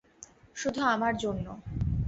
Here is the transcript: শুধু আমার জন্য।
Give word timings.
শুধু 0.55 0.81
আমার 0.85 1.13
জন্য। 1.17 1.45